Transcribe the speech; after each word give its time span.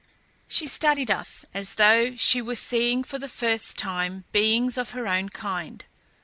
She 0.47 0.65
studied 0.65 1.11
us 1.11 1.45
as 1.53 1.75
though 1.75 2.15
she 2.17 2.41
were 2.41 2.55
seeing 2.55 3.03
for 3.03 3.19
the 3.19 3.29
first 3.29 3.77
time 3.77 4.23
beings 4.31 4.75
of 4.75 4.93
her 4.97 5.07
own 5.07 5.29
kind. 5.29 5.85